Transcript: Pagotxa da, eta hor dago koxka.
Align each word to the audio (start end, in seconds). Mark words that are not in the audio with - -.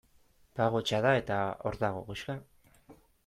Pagotxa 0.59 1.01
da, 1.07 1.11
eta 1.19 1.37
hor 1.69 1.79
dago 1.85 2.01
koxka. 2.09 2.39